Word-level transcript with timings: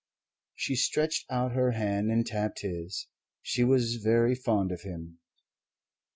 She 0.55 0.75
stretched 0.77 1.27
out 1.29 1.51
her 1.51 1.73
hand 1.73 2.09
and 2.09 2.25
tapped 2.25 2.61
his. 2.63 3.05
She 3.43 3.63
was 3.63 3.97
very 3.97 4.33
fond 4.33 4.71
of 4.71 4.81
him. 4.81 5.19